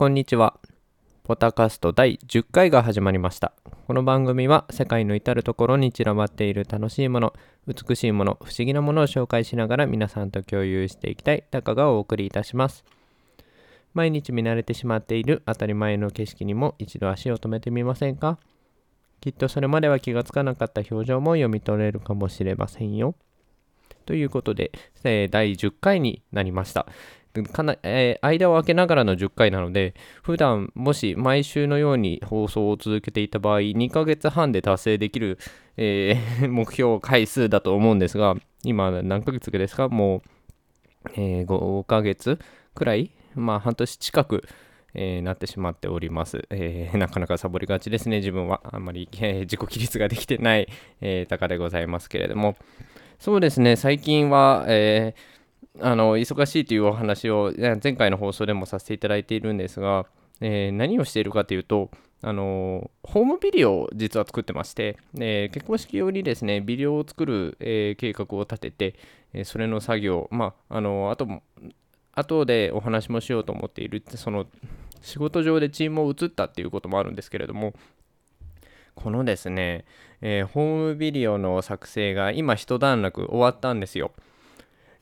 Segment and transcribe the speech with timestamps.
[0.00, 0.58] こんにちは。
[1.24, 3.52] ポタカスト第10回が始まりました。
[3.86, 7.34] この番組は世界の至るところに散らばっている楽しいもの、
[7.66, 12.82] 美しいもの、不思議なものを紹介しながら皆さんと共有していきたいタカがお送りいたします。
[13.92, 18.38] 毎日見慣れてしまっている当たり前の景色にも一度足を止めてみませんか？
[19.20, 23.16] きっとそれまでは気がつかなかった表情も読み取れるかもしれませんよ。
[24.06, 24.72] ということで、
[25.04, 26.86] えー第10回になりました。
[27.52, 35.38] かなえー間を空けながらの10回なので、普段もし毎週のように放送を続けていた場合、2ヶ月半で達成できる、
[35.76, 39.88] えー 目標回数だと思うんですが、今何ヶ月ですか？
[39.88, 40.22] も
[41.06, 42.38] う、えー5ヶ月
[42.74, 43.10] くらい？
[43.34, 44.42] まあ半年近く、
[44.94, 48.60] えーなってしまっております、えー なかなかサボりがちですね、自分は。
[48.64, 50.68] あんまり、えー自己規律ができてない、
[51.00, 52.56] えー、高でございますけれども。
[53.20, 55.29] そうですね、最近は、えー
[55.78, 60.06] あの忙しいというお話を前回の放送でもさせていただいているんですが、
[60.40, 61.90] えー何をしているかというと、
[62.22, 68.94] あのホームビデオを実は作ってまして、えー結婚式用にですね、ビデオを作る、えー計画を立てて、
[69.32, 71.28] えそれの作業、まあ、あのあと、
[72.12, 74.46] 後でお話もしようと思っている、その
[75.00, 77.74] 仕事上でチームを移ったっていうこともあるんですけれども、
[78.96, 79.84] このですね、
[80.20, 84.10] えーホームビデオの作成が今一段落終わったんですよ。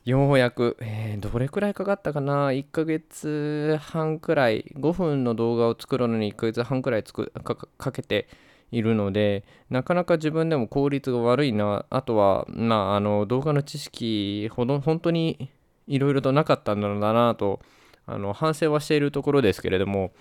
[0.05, 8.27] ようやく、えーどれくらいかかったかな ?1 ヶ月半くらい、5分の動画を作るのに1ヶ月半くらいつくかかけて
[8.71, 11.85] いるので、なかなか自分でも効率が悪いな。
[11.89, 15.49] あとは、まあ、あの動画の知識ほど本当に
[15.87, 17.59] いろいろとなかったんだろうなと
[18.05, 20.11] あの反省はしているところですけれども、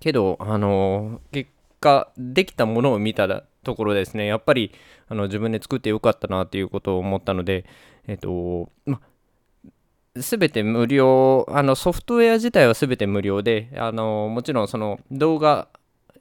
[0.00, 4.72] けど、あの結果、できたものを見たところですね、やっぱり
[5.08, 7.64] あの自分で作ってよかったなということを思ったので、
[8.06, 9.00] えっと、ま、
[10.20, 15.68] すべて無料、あのソフトウェア自体はすべて無料で、あのもちろんその動画、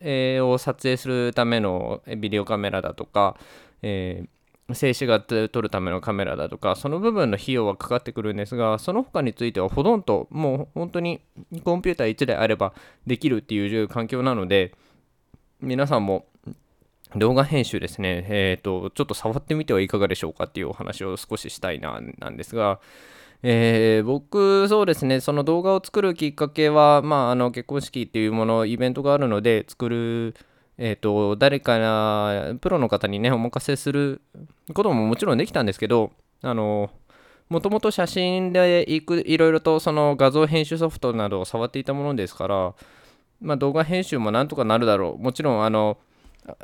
[0.02, 3.38] を撮影するためのビデオカメラだとか、
[3.82, 4.30] えー
[4.74, 11.22] 静止画で撮るためのカメラだとか、その部分の費用はかかってくるんですが、その他についてはほとんどもう本当に
[11.64, 12.74] コンピューター1台あれば
[13.06, 14.74] できるっていう環境なので、
[15.62, 16.26] 皆さんも
[17.18, 22.80] 動画編集ですね、えっ、と、ちょっと触ってみてはいかがでしょうかっていうお話を少ししたいな、なんですが、
[23.44, 30.36] えー僕、そうですね、その動画を作るきっかけは、まあ、あの結婚式っていうもの、イベントがあるので、作る、
[30.78, 34.22] えっ、と、誰かな、プロの方にね、お任せする
[34.74, 36.12] ことももちろんできたんですけど、
[36.42, 36.90] あの、
[37.50, 42.74] もともと写真でいくいろいろとその画像編集ソフトなどを触っていたものですから、
[43.40, 45.22] まあ、動画編集もなんとかなるだろう。
[45.22, 45.98] もちろん、あの、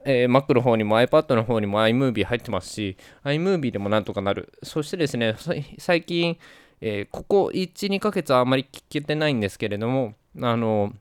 [0.05, 4.51] えー Mac の方にも iPad の方にも iMovie 入ってますし、iMovie でもなんとかなる。
[4.63, 5.35] そしてですね、
[5.79, 6.37] 最近、
[6.81, 10.93] えーここ1、2ヶ月はあまり聞けてないんですけれども、あの、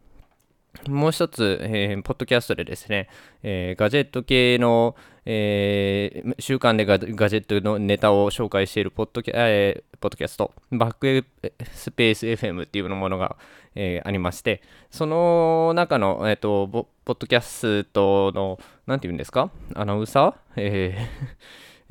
[0.88, 3.08] もう一つ、えーポッドキャストでですね、
[3.42, 11.24] えーガジェット系の、えー週刊でガジェットのネタを紹介しているポッドキャ,、えーポッドキャスト、バック
[11.74, 13.36] スペース FM っていうものが、
[13.74, 21.06] えーありまして、その中の、えー、とポッドキャストの、なんていうんですか、アナウンサー、えー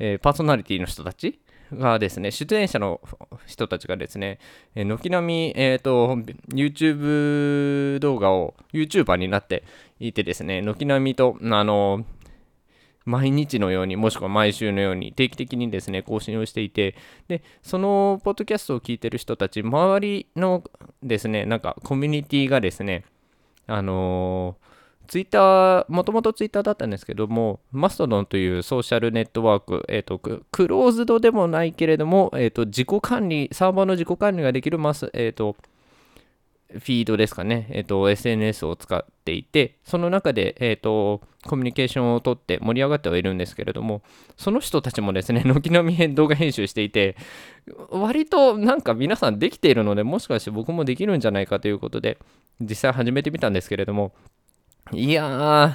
[0.02, 1.38] えーパーソナリティの人たち？
[1.72, 3.00] がですね、出演者の
[3.46, 4.38] 人たちがですね、
[4.74, 6.16] え軒並み、えーと、
[6.48, 9.64] YouTube 動画を YouTuber になって
[9.98, 12.04] いてですね、軒並みと、あの、
[13.04, 16.94] 毎日のように、もしくは毎週のように定期的にですね、更新をしていて、
[17.28, 20.62] で、そのポッドキャストを聞いてる人たち、周りの
[21.02, 23.04] ですね、なんかコミュニティがですね、
[23.66, 24.56] あの
[25.10, 35.56] ツイッター、もともとツイッターだったんですけども、マストドンというソーシャルネットワーク、えっ、と、クローズドでもないけれども、えっ、と、自己管理、サーバーの自己管理ができるマス、えっ、と、
[36.70, 44.02] フィードですかね、えっ、と、SNS を使っていて、その中で、えっ、と、コミュニケーションをとって盛り上がってはいるんですけれども、
[44.36, 47.16] その人たちもですね、 軒並み動画編集していて、
[47.90, 52.18] 割となんか皆さんできているので、もしかして僕もできるんじゃないかということで、
[52.60, 54.12] 実際始めてみたんですけれども、
[54.92, 55.74] いやー、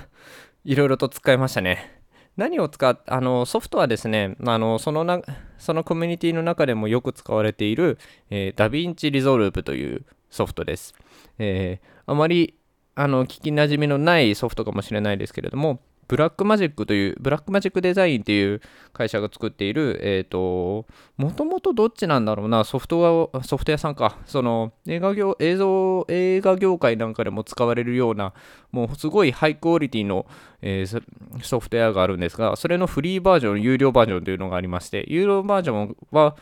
[0.65, 2.01] いろいろと使いましたね。
[2.35, 5.21] 何を使っあのソフトはですね、あのそのな
[5.57, 7.97] そのコミュニティの中でもよく使われている、
[8.29, 10.93] えー、ダヴィンチリゾルブというソフトです。
[11.39, 12.53] えーあまり
[12.93, 18.61] あの聞きなじみのないソフトかもしれないですけれども、ブラックマジックという、ブラックマジックデザインという
[18.93, 20.85] 会社が作っている、えっ、と、
[21.17, 28.33] もともとどっちなんだろうな、ソフトウェア、ソフトウェアさんか、その映画業、映像、映画業界なんかでも使われるような、
[28.71, 30.25] もうすごいハイクオリティの、
[30.61, 31.03] えー
[31.41, 36.35] ソフトウェアがあるんですが、それのフリーバージョン、有料バージョンというのがありまして、有料バージョンは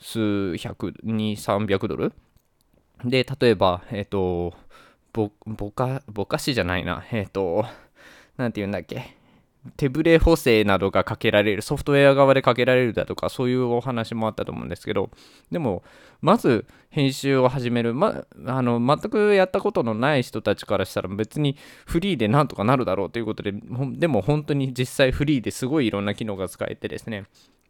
[0.00, 2.12] 数百、2、300ドル。
[3.04, 4.54] で、例えば、えっ、と、
[5.12, 7.04] ぼぼかぼかしじゃないな。
[7.10, 7.64] えっ、と
[8.36, 9.16] 何て言うんだっけ？
[9.76, 15.10] 手ブレ補正などがかけられる、ソフトウェア側でかけられるだとか、そういうお話もあったと思うんですけど、
[15.50, 15.82] でも、
[16.20, 27.24] まず編集を始める、ま、あの全くやったことのない人たちからしたら、別にフリーでなんとかなるだろうということで、でも本当に実際フリーですごいいろんな機能が使えてですね、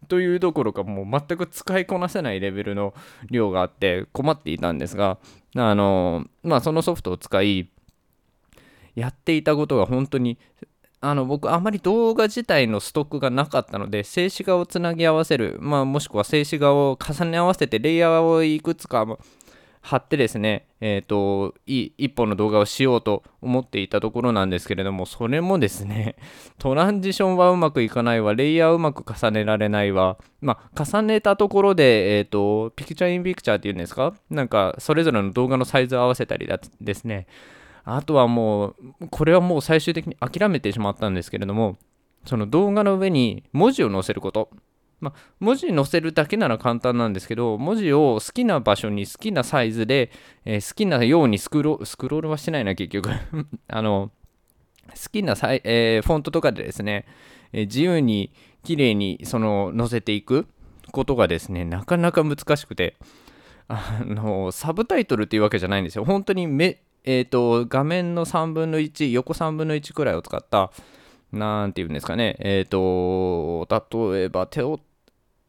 [0.09, 2.93] というどころかもう全く使いこなせないレベルの
[3.31, 5.17] 量があって困っていたんですが、
[5.57, 7.71] あの、まあそのソフトを使い、
[8.97, 10.39] やっていたことが本当に
[11.01, 19.07] あの僕あまり動画自体のストックがなかったので静止画をつなぎ合わせる、まあ、もしくは静止画を重ね合わせてレイヤーをいくつか
[19.87, 26.17] 貼ってですね、えっ、ー、と、い一本の動画をしようと思っていたところなんですけれども、それもですね、
[26.59, 34.13] トランジションはうまくいかないわ、レイヤーうまく重ねられないわ、まあ、重ねたところで、えっ、ー、と、ピクチャーインピクチャーっていうんですか？
[34.29, 37.29] なんか、それぞれの動画のサイズを合わせたりだですね、
[37.89, 38.75] あとはもう、
[39.11, 41.79] これはもう最終的に諦めてしまったんですけれども、
[42.25, 44.51] その動画の上に文字を載せること。
[44.99, 50.11] まあ、文字載せるだけなら簡単なんですけど、文字を好きな場所に好きなサイズで、
[50.45, 53.11] えー、好きなようにスクロスクロールはしてないな、結局
[53.69, 54.11] あの、
[54.89, 57.05] 好きなサイ、えー、フォントとかでですね、
[57.53, 58.33] えー、自由に
[58.65, 60.49] 綺麗にその載せていく
[60.91, 62.97] ことがですね、なかなか難しくて、
[63.69, 66.05] あの、サブタイトルっていうわけじゃないんですよ。
[66.05, 70.73] 本当にめえっ、ー、と、画面の3分の1、横3分の1くらいを使った、
[71.33, 74.81] なんていうんですかね、えっ、ー、と、例えば、手を、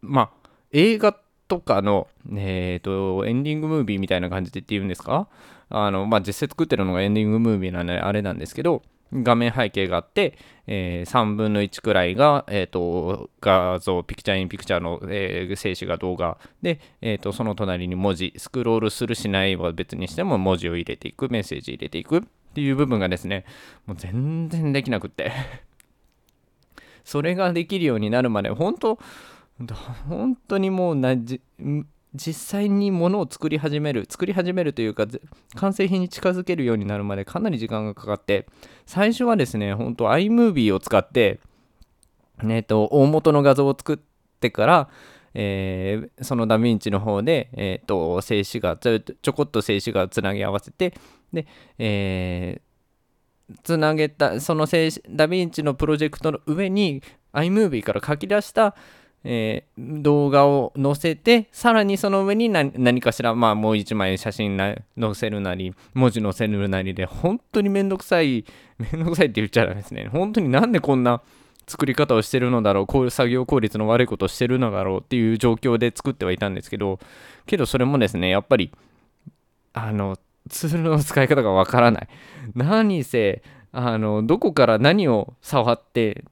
[0.02, 1.18] まあ、映画
[1.48, 5.28] とかの、えっ、ー、と、エンディングムービーみたいな感じでっていうんですか？
[5.70, 8.84] あの、まあ、実際作ってるのがエンディングムービーなんで、あれなんですけど、
[9.14, 10.38] 画面背景があって、
[10.68, 16.38] えー、3分の1くらいが、えーと、画像、ピクチャーインピクチャーの、えー、静止画動画。
[16.62, 22.18] で、えーと、その隣に文字、スクロールするしないは別にしても文字を入れていく、メッセージ入れていく。
[22.18, 22.22] っ
[22.54, 23.46] ていう部分がですね、
[23.86, 25.32] もう全然できなくって。
[27.04, 29.00] それができるようになるまで、本当、
[30.10, 31.42] 本当にもうなじ、
[32.14, 35.06] 実際にものを作り始める作り始めるというか
[35.56, 38.48] 完成品に近づけるようになるまでかなり時間がかかって
[38.86, 41.40] 最初はですね本当 iMovie を使って
[42.44, 43.98] えっ、と大元の画像を作っ
[44.40, 44.90] てから
[45.40, 50.96] えー、そのダヴィンチの方で、えーと、静止画ちょちょこっと静止画をつなぎ合わせて
[51.32, 51.46] で、
[51.78, 58.76] えー、つなげたそのダヴィンチのプロジェクトの上に iMovie から書き出した
[59.24, 68.46] えー、動画を載せて、さらにその上に何かしら、まあもう一枚写真載せるなり、文字載せるなりで、本当に めんどくさい、
[68.80, 70.10] めんどくさいって言っちゃダメですね。
[70.12, 71.22] 本当になんでこんな
[71.68, 77.00] 作り方をしてるのだろう、こういう作業効率の悪いことをしてるのだろうっていう状況で作ってはいたんですけど、
[77.46, 78.72] けどそれもですね、やっぱり、
[79.74, 80.18] あの、
[80.50, 82.08] ツールの使い方がわからない。
[82.56, 83.42] 何せ、
[83.72, 86.24] あの、どこから何を触って、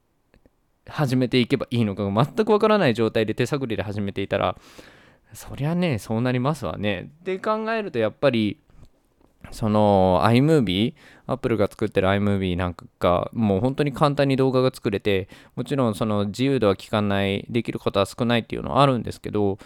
[0.88, 4.56] 始めていけばいいのかが全くわからない状態で手探りで始めていたら
[5.32, 7.10] そりゃねそうなりますわね。
[7.20, 8.58] って考えるとやっぱり
[9.50, 10.94] その iMovie
[11.26, 19.58] アップルが作ってる iMovie なんかがもう本当に簡単に動画が作れてもちろんその自由度は効かないできることは少ないっていうのはあるんですけど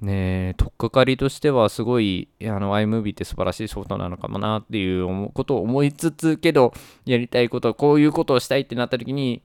[0.00, 6.72] ね取っかかりとしてはすごいあの iMovie って素晴らしいソフトなのかもなっていうことを思いつつけど
[7.04, 9.42] やりたいことこういうことをしたいってなった時に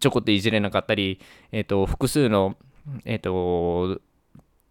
[0.00, 2.56] ちょこっといじれなかったり、えっ、ー、と、複数の、
[3.04, 4.00] えっ、ー、と、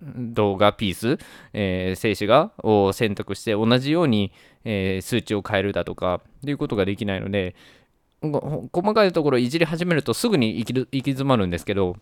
[0.04, 1.18] 動画ピース、
[1.54, 4.32] えー、静止画を選択して同じように、
[4.66, 7.56] えー、数値を変えるだとかっていうことができないので
[8.22, 11.98] 細かいところいじり始めるとすぐに行き行き詰まるんですけど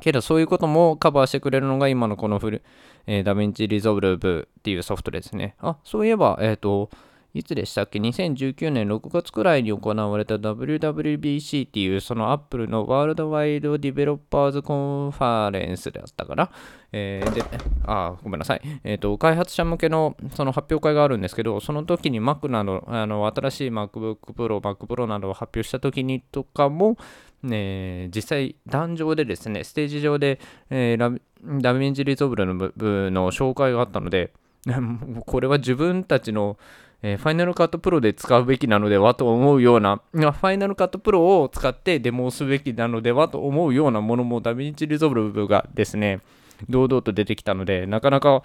[0.00, 2.62] けどそういうこともカバーしてくれるのが今のこのフル、
[3.06, 5.56] えー、ダヴィンチリゾルブっていうソフトですね。
[5.60, 6.90] あそういえばえっ、ー、と
[7.34, 16.50] いつでしたっけ ?2019 年6月くらいに行われた WWDC っていうそのアップルの Worldwide Developers Conference だったかな？
[16.92, 17.42] えー、で、
[17.86, 18.62] あ、ごめんなさい。
[18.84, 26.96] えっ、ー、と、開発者向けのその発表会があるんですけど、その時に Mac など、あの、新しい MacBook Pro、Mac Pro などを発表した時にとかも、
[27.42, 30.38] ね、実際、壇上でですね、ステージ上で、
[30.70, 31.10] えー、ダ
[31.74, 34.32] ヴィンチリゾルブのの紹介があったので、
[35.26, 36.56] これは自分たちの
[37.06, 46.20] えー、ファイナルカットプロで使うべきなのではと思うような、ファイナルカットプロを使ってデモをすべきなのではと思うようなものもダヴィンチリゾルブがですね、
[46.70, 48.42] 堂々と出てきたので、なかなか、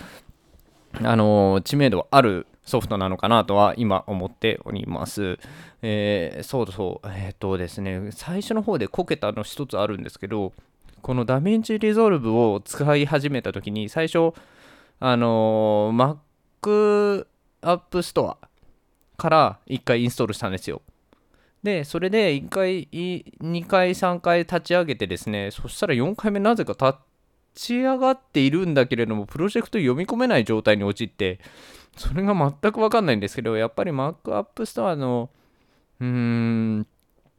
[1.01, 5.39] あのー、知名度あるソフトなのかなとは今思っております。
[5.81, 10.51] えー、そうそう、えっ、とですね、最初の方でこけたの一つあるんですけど、
[11.01, 14.33] このダヴィンチリゾルブを使い始めた時に、最初、
[14.99, 16.17] あのー、
[16.61, 17.25] Mac
[17.61, 18.35] App Store
[19.19, 20.81] から1回インストールしたんですよ。
[21.61, 26.99] で、それで1回、2回、3回立ち上げてですね、そしたら4回目なぜか立
[27.53, 31.39] ち上がっているんだけれども、プロジェクト読み込めない状態に陥って、
[31.97, 35.29] それが全くわかんないんですけど、やっぱり Mac App Store の、
[35.99, 36.87] うーん、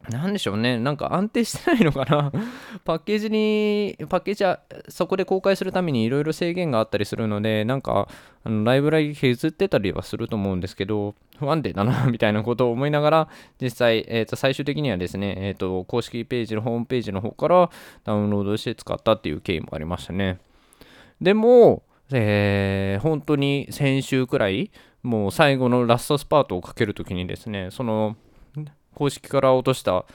[0.09, 2.31] なんでしょうね、なんか安定してないのかな
[2.83, 8.07] パッケージに、パッケージはそこで公開するためにいろいろ制限があったりするので、なんか
[8.43, 13.27] あのライブラリ削ってたりはすると思うんですけど、不安定だな みたいなことを思いながら、
[13.61, 17.69] 実際、えー、と最終的にはですね、えー、と公式ページのホームページの方から
[18.03, 20.39] ダウンロードして使ったっていう経緯もありましたね。
[21.21, 24.71] でも、えー、本当に先週くらい、
[25.03, 28.15] もう最後のラストスパートをかけるときにですね、その
[28.95, 30.05] 公式から落とした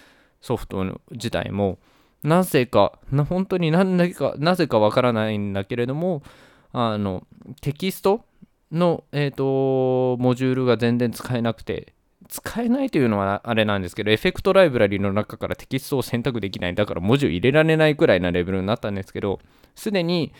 [0.41, 1.79] ソフト自体も、
[2.23, 6.23] なぜか、本当に何だか、なぜかわからないんだけれども、
[6.73, 7.27] あの、
[7.61, 8.25] テキスト
[8.73, 11.95] の、えーと、モジュールが全然使えなくて、
[12.29, 16.75] 使えないというのはあれなんですけど、エフェクトライブラリの中からテキストを選択できない。
[16.75, 19.39] だから文字を入れられないくらいなレベルになったんですけど、
[19.75, 20.33] すでに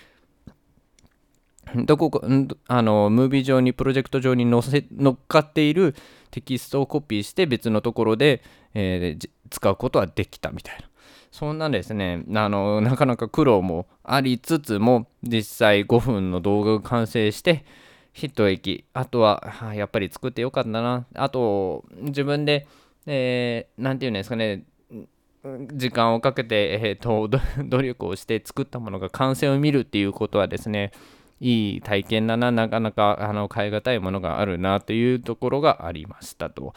[1.75, 2.21] どこか
[2.69, 5.95] あのムービー上にプロジェクト上に載せ乗っかっている
[6.31, 8.43] テキストをコピーして別のところで、
[8.75, 10.89] えー、使うことはできたみたいな。
[11.33, 12.25] そんなですね。
[12.35, 17.65] あのなかなか苦労もありつつも実際5分の動画が完成して
[18.13, 18.87] ヒット駅。
[18.95, 21.05] あとは、やっぱり作ってよかったな。
[21.15, 22.67] あと自分で
[23.05, 24.65] 何、えー、て言うんですかね。
[25.75, 27.29] 時間をかけて、えーと
[27.63, 30.91] 努力をして作ったものが完成を見るっていうことはですね
[31.41, 36.75] いい体験だな、なかなかあの変え難いものがあるなというところがありましたと。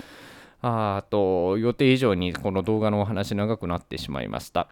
[0.62, 4.68] ああと、予定以上にこの動画のお話長くなってしまいました。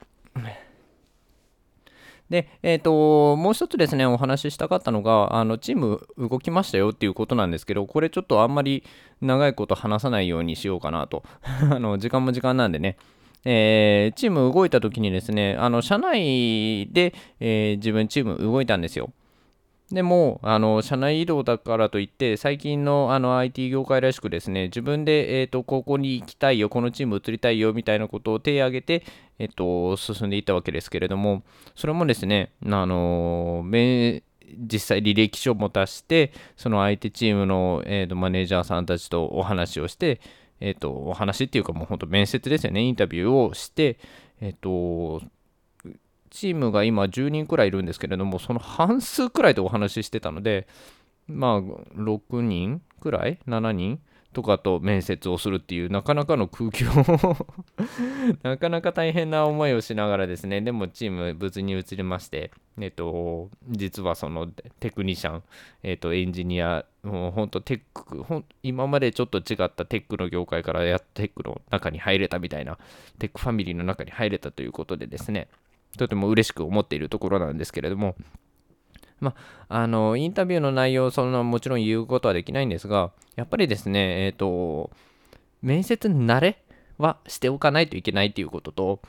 [2.30, 8.84] で、えっ、ー、と、もう一つですね、お話ししたかったのが、あの、チーム動きましたよっていうことなんですけど、これちょっとあんまり
[9.22, 11.24] 長いこと話さないようにしようかなと。
[11.72, 12.98] あの、時間も時間なんでね。
[13.46, 19.12] えー、チーム動いた時にですね、あの、社内で、えー、自分チーム動いたんですよ。
[19.92, 29.04] でも、あの、社内移動だからといって、最近のあの IT 業界らしくですね、自分で、えっ、ー、と、ここに行きたいよ、このチーム移りたいよ、みたいなことを手を挙げて、
[29.40, 33.64] えっ、ー、と、進んでいったわけですけれども、それもですね、あの、
[34.58, 40.20] 実際履歴書も出して、その相手チームの、えーと、マネージャーさんたちとお話をして、
[40.60, 43.98] えっ、ー、と、お話っていうかもう本当面接ですよね、インタビューをして、
[44.42, 45.22] えっ、と、
[46.30, 50.68] チームが今10人くらいいるんですけれども、その半数くらいでお話ししてたので、
[51.28, 54.00] まあ、6人くらい ?7 人
[54.34, 56.90] とかと面接をするっていう、なかなかの空気を
[58.44, 64.48] なかなか大変な思いをしながらですね、でもチーム無事に移りまして、えっと、実はその
[64.80, 65.44] テクニシャン、
[65.82, 72.78] えっと、エンジニア、もう本当テックほん、今までちょっと違ったテックの業界からやっテックの中に入れたみたいな、
[73.18, 75.48] テックファミリーの中に入れたということでですね、
[75.98, 78.16] とても嬉しく思っているところなんですけれども、
[79.20, 79.36] ま
[79.68, 84.92] あ、あの、インタビューの内容、そのもちろん言うことはできないんですが、やっぱりですね、えっ、ー、と、
[85.62, 86.64] 面接慣れ
[86.98, 89.02] はしておかないといけないということと、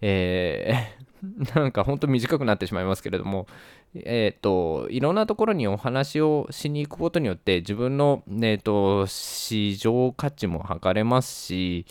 [0.00, 3.46] えー、 なんか本当短くなってしまいますけれども、
[3.94, 11.86] えっ、ー、と、いろんなところにお話をしに行くことによって、自分の、えーと市場価値も測れますし、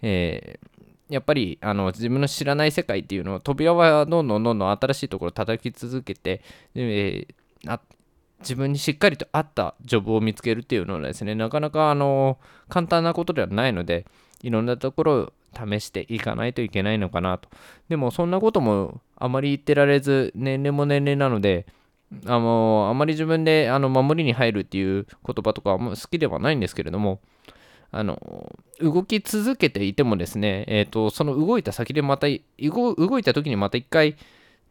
[0.00, 0.71] えー、
[1.12, 6.40] やっぱりあの自分の知らない世界っていうのを扉はどんどんどんどん新しいところを叩き続けて、
[6.74, 7.80] えー、
[8.40, 12.38] 自分にしっかりと合ったジョブを見つけるっていうのはですねなかなかあの
[12.70, 14.06] 簡単なことではないので
[14.42, 17.50] いろんなところを試していかないといけないのかなと。
[17.90, 21.66] でもそんなこともあまり言ってられず年齢も年齢なので
[22.24, 27.20] あのあまり自分であの守りに入るっていう言葉とかは好きではないんですけれども
[27.92, 34.16] あの、動き続けていてもですね、えっ、ー、と、その動いた先でまた、動いた時にまた一回、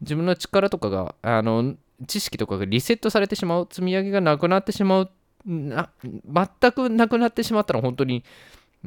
[0.01, 1.75] 自分の力とかが、あの、
[2.07, 5.11] 知識とかがリセットされてしまう、積み上げがなくなってしまう、
[5.45, 8.23] な全くなくなってしまったら本当に、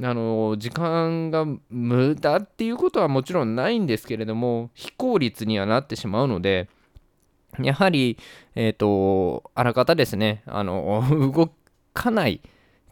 [0.03, 6.69] あの、時間が無駄っていうことはもちろんないんですけれども、非効率にはなってしまうので、
[7.61, 8.19] やはり、
[8.57, 11.53] えっ、ー、と、あらかたですね、あの、 動
[11.93, 12.41] かない、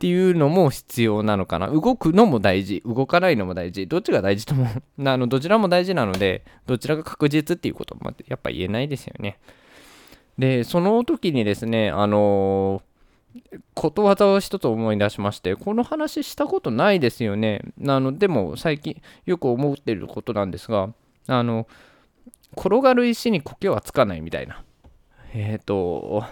[0.03, 1.69] っていうのも必要なのかな。
[1.69, 2.83] 動くのも大事。
[2.85, 3.87] 動かないのも大事。
[3.87, 4.67] どっちが大事とも
[5.07, 9.39] あの、どちらも大事なので、どちらが確実っていうこともやっぱ言えないですよね。
[10.37, 17.63] で、その時にですね、あのー、ことわざを一つ思い出しまして、この話したことないですよね。
[17.87, 20.93] あの、でも最近よく思ってることなんですが、
[21.29, 21.69] あの、
[22.57, 24.65] 転がる石に苔はつかないみたいな。
[25.33, 26.25] えっ、ー、と、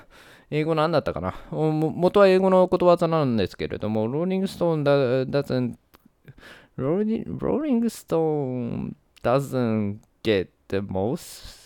[0.50, 5.76] 英語なんだったかな元は英語のことわざなんですけれども、ローリングストーン doesn't
[6.80, 11.61] Rolling Stone doesn't get the most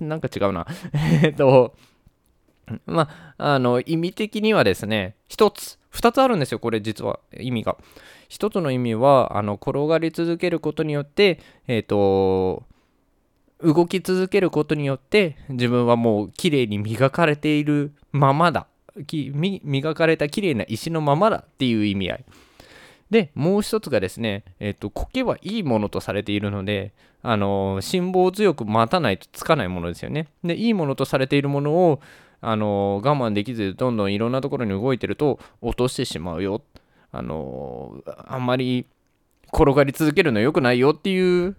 [0.00, 0.66] なんか違うな。
[1.22, 1.74] えっと、
[2.86, 7.76] まあ、あの、意味的にはですね、一つ、二つあるんですよ、これ実は意味が。
[8.28, 12.64] 一つの意味は、あの、転がり続けることによって、えっ、ー、と、
[13.62, 18.66] 動き続けることによって自分はもう綺麗に磨かれているままだ。
[19.62, 22.24] 磨かれた綺麗な石のままだっていう意味合い。
[23.10, 30.28] でもう一つがですね、えっ、と苔はいいものとされているのであの辛抱強く待たないとつかないものですよね。
[30.42, 32.00] でいいものとされているものを
[32.40, 36.62] あの我慢できずどんどんいろんなところに動いてると落としてしまうよ。
[37.12, 38.86] あのあんまり
[39.52, 41.56] 転がり続けるの良くないよっていう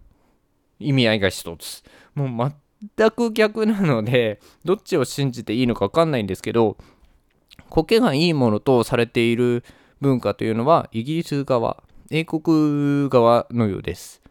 [0.79, 1.83] 意味合いが一つ。
[2.15, 2.53] もう
[2.97, 6.77] 全く逆なので、 どっちを信じていいのか分かんないんですけど、
[7.69, 9.63] 苔がいいものとされている
[10.01, 14.21] 文化というのは、イギリス側、英国側のようです。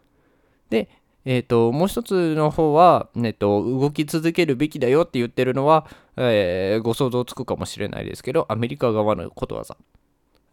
[0.69, 0.89] で、
[1.25, 5.85] えーと、もう一つの方は、えーと、動き続けるべきだよって言ってるのは、
[6.15, 9.75] えー、ご想像つくかもしれないですけど、アメリカ側のことわざ。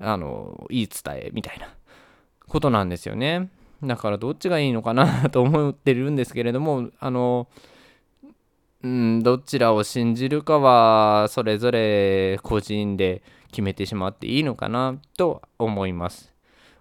[0.00, 1.68] あの、言い伝えみたいな
[2.48, 3.50] ことなんですよね。
[3.86, 7.48] だからどっちがいいのかなと思ってるんですけれども、あの、
[8.82, 16.34] うん、どちらを信じるかはそれぞれ個人で決めてしまっていいのかなと思います。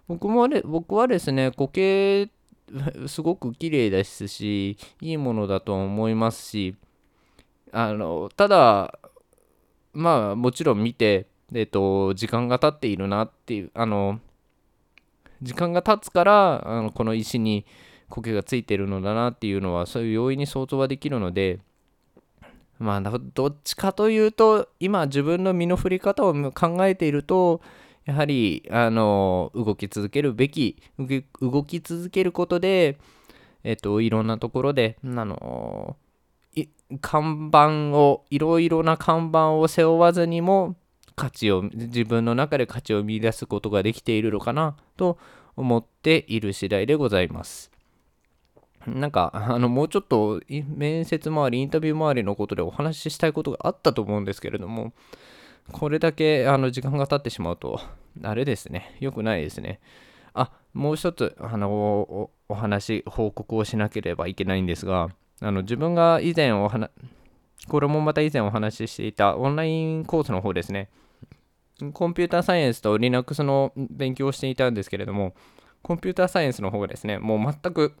[0.06, 2.28] 僕もね、僕はですね、苔
[3.06, 6.76] すごく綺麗ですし、いいものだと思いますし、
[7.72, 8.98] あの、ただ、
[9.92, 14.20] まあもちろん見て、えっと、時間が経っているなっていう、あの、
[15.44, 17.64] 時間が経つからあのこの石に
[18.08, 21.60] 苔がついてるのだなっていうのはそういう容易に想像はできるので
[22.78, 27.60] まあどっちかというと今自分の身の振り方を考えていると
[28.04, 30.76] やはりあの動き続けるべき
[31.40, 32.98] 動き続けることで
[33.62, 35.96] えっといろんなところであの
[37.00, 40.76] 看板をいろいろな看板を背負わずにも
[41.16, 45.18] 価値を自分の中で価値を見出すことができているのかなと
[45.56, 47.70] 思っている次第でございます。
[48.86, 54.92] なんか、あの、もうちょっと面接周り、インタビュー周りのことでお話ししたいことがあったと思うんですけれども、
[55.72, 57.80] これだけあの時間が経ってしまうと、
[58.22, 59.80] あれですね、良くないですね。
[60.34, 65.08] あ、もう一つ、あの、おお話、報告をしなければいけないんですが、
[65.40, 66.90] あの、自分が以前お話、
[67.68, 70.90] これもまた以前お話ししていたオンラインコースの方ですね。
[71.92, 75.34] コンピューターサイエンスと Linux の勉強をしていたんですけれども、
[75.82, 77.94] コンピューターサイエンスの方がですね、もう全く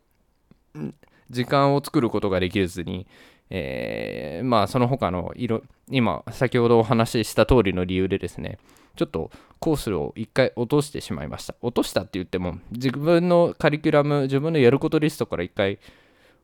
[1.30, 3.06] 時間を作ることができずに、
[3.50, 8.58] えー、まあその他の色、今先ほどお話しした通りの理由でですね、
[8.96, 11.54] ちょっとコースを一回落としてしまいました。
[11.60, 15.78] 落としたって言っても、自分のカリキュラム、自分のやることリストから一回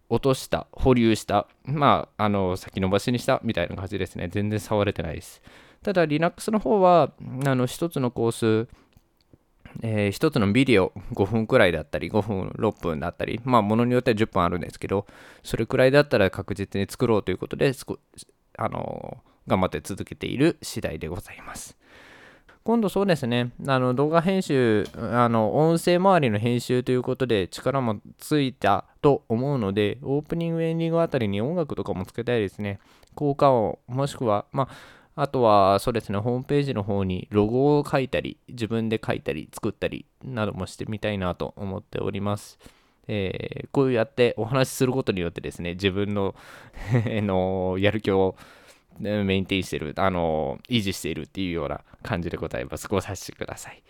[0.09, 4.29] 落とした、保留した、まあ、あの、先延ばしにしたみたいな感じですね。
[4.29, 5.41] 全然触れてないです。
[5.83, 7.13] ただ Linux の方は
[7.47, 8.69] あの1つのコース
[9.83, 15.07] えー、1つのビデオ5分くらいだったり5分6分だったりまあものによっては10分あるんですけど
[15.43, 17.73] それくらいだったら確実に作ろうということで
[18.59, 21.77] あの頑張って続けている次第でございます。
[22.63, 23.53] 今度そうですね。
[23.67, 32.79] あの動画編集あの音声周りの編集ということで力もついたと思うのでオープニングエンディングあたりに音楽とかもつけたいですね。
[33.15, 42.59] 効果音もしくはまああとは、そうですね、ホームページの方にロゴを書いたり、自分で書いたり、作ったりなどもしてみたいなと思っております。
[43.07, 46.35] えー、こうやってお話しすることによってですね、自分の
[47.05, 48.35] のやる気を
[48.99, 52.89] メインテインしてる、あの、維持しているっていうような感じでございます。
[52.89, 53.83] ご察しください。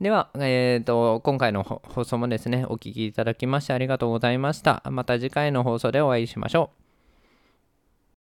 [0.00, 4.84] では、えーと、今回の放送もですね、お聴きいただきましてありがとうございました。
[4.88, 6.81] また次回の放送でお会いしましょう。